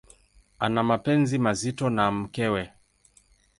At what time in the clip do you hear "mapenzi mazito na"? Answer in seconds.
0.83-2.05